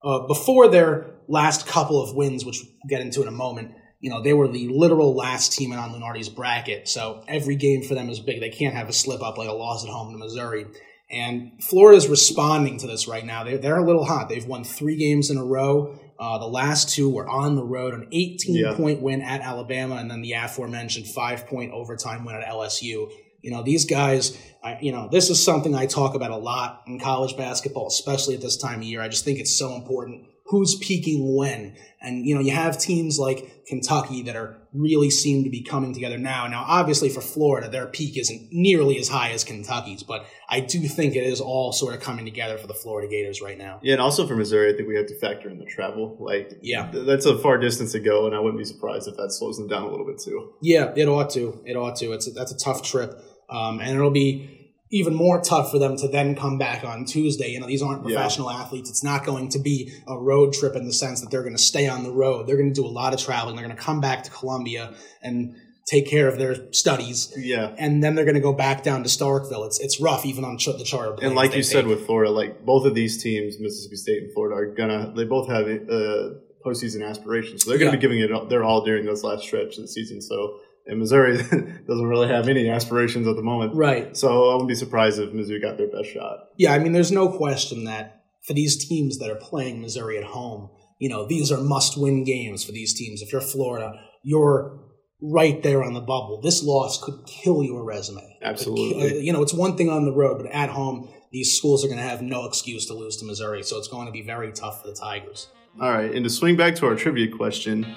uh, 0.02 0.26
before 0.26 0.68
their 0.68 1.16
last 1.28 1.66
couple 1.66 2.02
of 2.02 2.14
wins, 2.14 2.44
which 2.44 2.61
we'll 2.62 2.73
get 2.88 3.00
into 3.00 3.23
in 3.23 3.28
a 3.28 3.32
moment, 3.32 3.73
you 4.00 4.11
know, 4.11 4.23
they 4.23 4.34
were 4.34 4.46
the 4.49 4.68
literal 4.68 5.14
last 5.16 5.52
team 5.52 5.73
in 5.73 5.78
on 5.78 5.90
Lunardi's 5.92 6.28
bracket. 6.28 6.87
So 6.88 7.25
every 7.26 7.56
game 7.56 7.82
for 7.82 7.94
them 7.94 8.11
is 8.11 8.20
big. 8.20 8.40
They 8.40 8.50
can't 8.50 8.75
have 8.75 8.88
a 8.90 8.92
slip 8.92 9.23
up 9.23 9.38
like 9.38 9.49
a 9.49 9.52
loss 9.52 9.82
at 9.82 9.90
home 9.90 10.12
to 10.12 10.18
Missouri. 10.18 10.66
And 11.11 11.52
Florida's 11.62 12.08
responding 12.08 12.78
to 12.78 12.87
this 12.87 13.08
right 13.08 13.25
now. 13.25 13.44
They're, 13.44 13.56
they're 13.58 13.78
a 13.78 13.84
little 13.87 14.04
hot. 14.04 14.28
They've 14.28 14.44
won 14.44 14.64
three 14.64 14.96
games 14.96 15.30
in 15.30 15.38
a 15.38 15.44
row. 15.44 15.99
Uh, 16.18 16.38
the 16.38 16.46
last 16.46 16.90
two 16.94 17.08
were 17.11 17.28
on 17.28 17.56
the 17.56 17.64
road, 17.64 17.94
an 17.94 18.08
18 18.12 18.54
Yeah. 18.54 18.75
point 18.75 19.00
win 19.00 19.23
at 19.23 19.40
Alabama, 19.40 19.96
and 19.96 20.11
then 20.11 20.20
the 20.23 20.32
aforementioned 20.32 21.06
five 21.08 21.46
point 21.46 21.73
overtime 21.73 22.25
win 22.25 22.37
at 22.37 22.46
LSU. 22.46 23.11
You 23.44 23.50
know, 23.50 23.62
these 23.62 23.84
guys, 23.84 24.36
I, 24.62 24.78
you 24.80 24.90
know, 24.90 25.08
this 25.12 25.28
is 25.28 25.42
something 25.44 25.74
I 25.74 25.84
talk 25.86 26.14
about 26.14 26.30
a 26.30 26.36
lot 26.36 26.82
in 26.86 26.98
college 26.98 27.36
basketball, 27.36 27.86
especially 27.88 28.34
at 28.34 28.40
this 28.40 28.56
time 28.56 28.78
of 28.80 28.84
year. 28.84 29.02
I 29.02 29.08
just 29.08 29.24
think 29.24 29.38
it's 29.38 29.54
so 29.56 29.74
important. 29.74 30.26
Who's 30.46 30.74
peaking 30.76 31.36
when? 31.36 31.74
And, 32.02 32.26
you 32.26 32.34
know, 32.34 32.40
you 32.40 32.52
have 32.52 32.78
teams 32.78 33.18
like 33.18 33.64
Kentucky 33.66 34.22
that 34.22 34.36
are 34.36 34.58
really 34.74 35.08
seem 35.10 35.42
to 35.44 35.50
be 35.50 35.62
coming 35.62 35.94
together 35.94 36.18
now. 36.18 36.46
Now, 36.46 36.64
obviously 36.66 37.08
for 37.08 37.22
Florida, 37.22 37.68
their 37.70 37.86
peak 37.86 38.18
isn't 38.18 38.48
nearly 38.52 38.98
as 38.98 39.08
high 39.08 39.30
as 39.30 39.42
Kentucky's, 39.44 40.02
but 40.02 40.26
I 40.48 40.60
do 40.60 40.80
think 40.80 41.16
it 41.16 41.24
is 41.24 41.40
all 41.40 41.72
sort 41.72 41.94
of 41.94 42.00
coming 42.02 42.24
together 42.26 42.58
for 42.58 42.66
the 42.66 42.74
Florida 42.74 43.08
Gators 43.08 43.40
right 43.40 43.56
now. 43.56 43.80
Yeah, 43.82 43.94
and 43.94 44.02
also 44.02 44.26
for 44.26 44.36
Missouri, 44.36 44.72
I 44.72 44.76
think 44.76 44.86
we 44.88 44.96
have 44.96 45.06
to 45.06 45.18
factor 45.18 45.48
in 45.48 45.58
the 45.58 45.64
travel. 45.64 46.16
Like, 46.20 46.58
Yeah. 46.62 46.90
th- 46.90 47.06
that's 47.06 47.24
a 47.26 47.38
far 47.38 47.56
distance 47.58 47.92
to 47.92 48.00
go, 48.00 48.26
and 48.26 48.34
I 48.34 48.38
wouldn't 48.38 48.58
be 48.58 48.64
surprised 48.66 49.08
if 49.08 49.16
that 49.16 49.32
slows 49.32 49.56
them 49.56 49.68
down 49.68 49.84
a 49.84 49.90
little 49.90 50.06
bit 50.06 50.18
too. 50.18 50.52
Yeah, 50.60 50.92
it 50.94 51.06
ought 51.08 51.30
to. 51.30 51.60
It 51.64 51.74
ought 51.76 51.96
to. 51.96 52.12
It's 52.12 52.26
a, 52.28 52.32
that's 52.32 52.52
a 52.52 52.58
tough 52.58 52.82
trip, 52.82 53.18
um, 53.50 53.80
and 53.80 53.90
it'll 53.94 54.10
be 54.10 54.50
even 54.90 55.14
more 55.14 55.40
tough 55.40 55.70
for 55.72 55.78
them 55.78 55.96
to 55.96 56.06
then 56.06 56.36
come 56.36 56.56
back 56.56 56.84
on 56.84 57.04
Tuesday. 57.04 57.48
You 57.48 57.58
know, 57.60 57.66
these 57.66 57.82
aren't 57.82 58.06
Yeah. 58.08 58.14
professional 58.16 58.48
athletes. 58.50 58.88
It's 58.90 59.02
not 59.02 59.24
going 59.26 59.48
to 59.50 59.58
be 59.58 59.92
a 60.06 60.16
road 60.18 60.52
trip 60.52 60.76
in 60.76 60.86
the 60.86 60.92
sense 60.92 61.20
that 61.20 61.30
they're 61.30 61.42
going 61.42 61.56
to 61.56 61.62
stay 61.62 61.88
on 61.88 62.04
the 62.04 62.12
road. 62.12 62.46
They're 62.46 62.56
going 62.56 62.72
to 62.72 62.80
do 62.80 62.86
a 62.86 62.94
lot 63.02 63.12
of 63.12 63.18
traveling. 63.20 63.56
They're 63.56 63.64
going 63.64 63.76
to 63.76 63.82
come 63.82 64.00
back 64.00 64.22
to 64.24 64.30
Columbia 64.30 64.94
and 65.22 65.56
take 65.90 66.06
care 66.08 66.28
of 66.28 66.38
their 66.38 66.72
studies, 66.72 67.32
Yeah. 67.36 67.74
and 67.76 68.02
then 68.02 68.14
they're 68.14 68.24
going 68.24 68.36
to 68.36 68.40
go 68.40 68.52
back 68.54 68.82
down 68.84 69.02
to 69.02 69.08
Starkville. 69.08 69.66
It's 69.66 69.80
it's 69.80 70.00
rough 70.00 70.24
even 70.24 70.44
on 70.44 70.56
ch- 70.58 70.66
the 70.78 70.84
charter. 70.84 71.16
And 71.22 71.34
like 71.34 71.54
you 71.56 71.62
said 71.62 71.82
take. 71.82 71.88
with 71.88 72.06
Florida, 72.06 72.30
like 72.30 72.64
both 72.64 72.86
of 72.86 72.94
these 72.94 73.22
teams, 73.22 73.58
Mississippi 73.60 73.96
State 73.96 74.22
and 74.22 74.32
Florida, 74.32 74.54
are 74.56 74.74
gonna 74.74 75.12
they 75.14 75.24
both 75.24 75.48
have 75.50 75.66
uh, 75.66 76.30
postseason 76.64 77.06
aspirations, 77.06 77.64
so 77.64 77.70
they're 77.70 77.78
gonna 77.78 77.90
Yeah. 77.90 77.96
be 77.96 78.00
giving 78.00 78.20
it 78.20 78.32
all- 78.32 78.46
their 78.46 78.64
all 78.64 78.82
during 78.84 79.04
this 79.04 79.22
last 79.24 79.42
stretch 79.42 79.76
of 79.76 79.82
the 79.82 79.88
season. 79.88 80.22
So, 80.22 80.54
and 80.86 80.98
Missouri 80.98 81.36
doesn't 81.88 82.06
really 82.06 82.28
have 82.28 82.48
any 82.48 82.68
aspirations 82.68 83.26
at 83.26 83.36
the 83.36 83.42
moment. 83.42 83.74
right. 83.74 84.16
So 84.16 84.50
I 84.50 84.54
wouldn't 84.54 84.68
be 84.68 84.74
surprised 84.74 85.18
if 85.18 85.32
Missouri 85.32 85.60
got 85.60 85.78
their 85.78 85.88
best 85.88 86.10
shot. 86.10 86.38
Yeah, 86.56 86.72
I 86.72 86.78
mean, 86.78 86.92
there's 86.92 87.12
no 87.12 87.28
question 87.28 87.84
that 87.84 88.22
for 88.46 88.52
these 88.52 88.86
teams 88.86 89.18
that 89.18 89.30
are 89.30 89.36
playing 89.36 89.80
Missouri 89.80 90.18
at 90.18 90.24
home, 90.24 90.70
you 90.98 91.08
know, 91.08 91.26
these 91.26 91.50
are 91.50 91.60
must 91.60 91.98
win 91.98 92.24
games 92.24 92.64
for 92.64 92.72
these 92.72 92.94
teams. 92.94 93.22
If 93.22 93.32
you're 93.32 93.40
Florida, 93.40 93.94
you're 94.22 94.80
right 95.20 95.62
there 95.62 95.82
on 95.82 95.94
the 95.94 96.00
bubble. 96.00 96.40
This 96.42 96.62
loss 96.62 97.02
could 97.02 97.26
kill 97.26 97.62
your 97.62 97.84
resume. 97.84 98.38
Absolutely. 98.42 99.20
You 99.20 99.32
know, 99.32 99.42
it's 99.42 99.54
one 99.54 99.76
thing 99.76 99.88
on 99.88 100.04
the 100.04 100.12
road, 100.12 100.42
but 100.42 100.50
at 100.52 100.70
home, 100.70 101.08
these 101.32 101.56
schools 101.56 101.84
are 101.84 101.88
going 101.88 101.98
to 101.98 102.04
have 102.06 102.22
no 102.22 102.44
excuse 102.44 102.86
to 102.86 102.94
lose 102.94 103.16
to 103.16 103.24
Missouri. 103.24 103.62
So 103.62 103.78
it's 103.78 103.88
going 103.88 104.06
to 104.06 104.12
be 104.12 104.22
very 104.22 104.52
tough 104.52 104.82
for 104.82 104.88
the 104.88 104.94
Tigers. 104.94 105.48
All 105.80 105.90
right, 105.90 106.14
and 106.14 106.22
to 106.24 106.30
swing 106.30 106.56
back 106.56 106.76
to 106.76 106.86
our 106.86 106.94
trivia 106.94 107.28
question, 107.34 107.96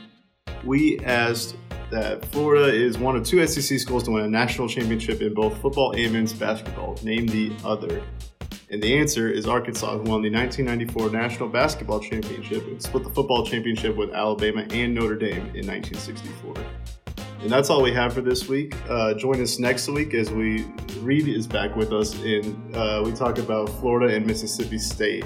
we 0.63 0.99
asked 0.99 1.55
that 1.91 2.25
Florida 2.25 2.73
is 2.73 2.97
one 2.97 3.15
of 3.15 3.23
two 3.23 3.45
SEC 3.47 3.79
schools 3.79 4.03
to 4.03 4.11
win 4.11 4.25
a 4.25 4.29
national 4.29 4.67
championship 4.67 5.21
in 5.21 5.33
both 5.33 5.59
football 5.61 5.95
and 5.95 6.13
men's 6.13 6.33
basketball. 6.33 6.97
Name 7.03 7.27
the 7.27 7.53
other. 7.63 8.03
And 8.69 8.83
the 8.83 8.97
answer 8.97 9.29
is 9.29 9.47
Arkansas, 9.47 9.91
who 9.93 10.03
won 10.03 10.21
the 10.21 10.29
1994 10.29 11.09
National 11.09 11.47
Basketball 11.47 12.01
Championship 12.01 12.67
and 12.67 12.81
split 12.81 13.05
the 13.05 13.09
football 13.09 13.45
championship 13.45 13.95
with 13.95 14.13
Alabama 14.13 14.67
and 14.71 14.93
Notre 14.93 15.15
Dame 15.15 15.45
in 15.55 15.65
1964. 15.65 16.55
And 17.41 17.49
that's 17.49 17.69
all 17.69 17.81
we 17.81 17.93
have 17.93 18.13
for 18.13 18.21
this 18.21 18.49
week. 18.49 18.75
Uh, 18.89 19.13
join 19.13 19.41
us 19.41 19.57
next 19.57 19.87
week 19.87 20.13
as 20.13 20.31
we 20.31 20.65
Reed 20.99 21.29
is 21.29 21.47
back 21.47 21.75
with 21.77 21.93
us 21.93 22.21
and 22.23 22.75
uh, 22.75 23.01
we 23.05 23.13
talk 23.13 23.37
about 23.37 23.69
Florida 23.79 24.13
and 24.13 24.25
Mississippi 24.25 24.79
State. 24.79 25.23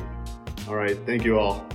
All 0.67 0.75
right, 0.75 0.97
thank 1.07 1.23
you 1.23 1.39
all. 1.39 1.65